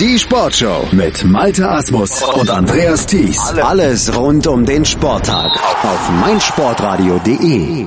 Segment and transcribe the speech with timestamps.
[0.00, 3.38] Die Sportshow mit Malte Asmus und Andreas Thies.
[3.62, 5.52] Alles rund um den Sporttag
[5.84, 7.86] auf meinsportradio.de.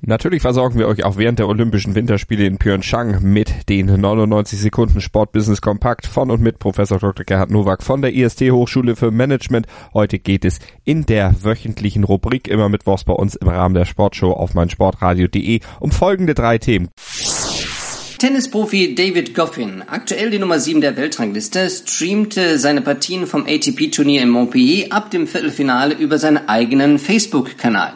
[0.00, 5.00] Natürlich versorgen wir euch auch während der Olympischen Winterspiele in Pyeongchang mit den 99 Sekunden
[5.00, 7.24] Sportbusiness Kompakt von und mit Professor Dr.
[7.24, 9.68] Gerhard Nowak von der IST Hochschule für Management.
[9.94, 14.32] Heute geht es in der wöchentlichen Rubrik immer mittwochs bei uns im Rahmen der Sportshow
[14.32, 16.88] auf meinsportradio.de um folgende drei Themen.
[18.18, 24.30] Tennisprofi David Goffin, aktuell die Nummer 7 der Weltrangliste, streamte seine Partien vom ATP-Turnier in
[24.30, 27.92] Montpellier ab dem Viertelfinale über seinen eigenen Facebook-Kanal.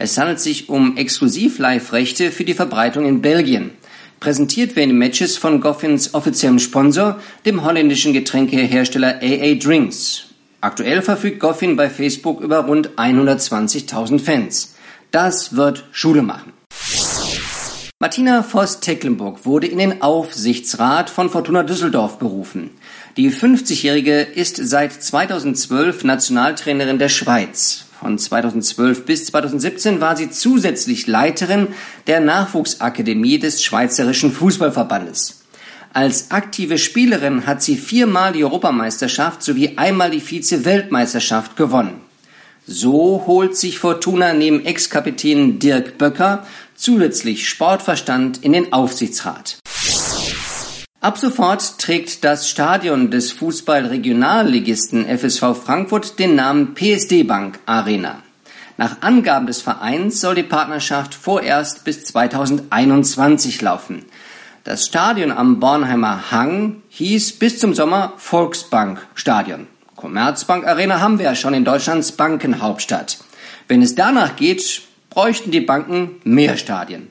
[0.00, 3.70] Es handelt sich um Exklusiv-Live-Rechte für die Verbreitung in Belgien.
[4.18, 10.24] Präsentiert werden die Matches von Goffins offiziellem Sponsor, dem holländischen Getränkehersteller AA Drinks.
[10.60, 14.74] Aktuell verfügt Goffin bei Facebook über rund 120.000 Fans.
[15.12, 16.59] Das wird Schule machen.
[18.02, 22.70] Martina Voss-Tecklenburg wurde in den Aufsichtsrat von Fortuna Düsseldorf berufen.
[23.18, 27.84] Die 50-Jährige ist seit 2012 Nationaltrainerin der Schweiz.
[28.00, 31.68] Von 2012 bis 2017 war sie zusätzlich Leiterin
[32.06, 35.42] der Nachwuchsakademie des Schweizerischen Fußballverbandes.
[35.92, 42.00] Als aktive Spielerin hat sie viermal die Europameisterschaft sowie einmal die Vize-Weltmeisterschaft gewonnen.
[42.66, 49.58] So holt sich Fortuna neben Ex-Kapitän Dirk Böcker zusätzlich Sportverstand in den Aufsichtsrat.
[51.00, 58.22] Ab sofort trägt das Stadion des Fußball-Regionalligisten FSV Frankfurt den Namen PSD Bank Arena.
[58.76, 64.04] Nach Angaben des Vereins soll die Partnerschaft vorerst bis 2021 laufen.
[64.64, 69.66] Das Stadion am Bornheimer Hang hieß bis zum Sommer Volksbank Stadion.
[70.00, 73.18] Commerzbank Arena haben wir ja schon in Deutschlands Bankenhauptstadt.
[73.68, 77.10] Wenn es danach geht, bräuchten die Banken mehr Stadien.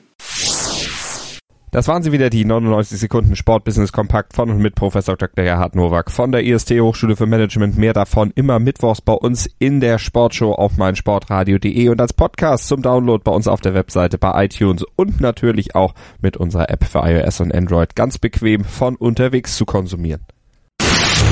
[1.70, 5.44] Das waren sie wieder, die 99 Sekunden Sportbusiness Kompakt von und mit Professor Dr.
[5.44, 7.78] Gerhard Nowak von der IST Hochschule für Management.
[7.78, 12.82] Mehr davon immer mittwochs bei uns in der Sportshow auf meinsportradio.de und als Podcast zum
[12.82, 17.02] Download bei uns auf der Webseite bei iTunes und natürlich auch mit unserer App für
[17.04, 20.26] iOS und Android ganz bequem von unterwegs zu konsumieren.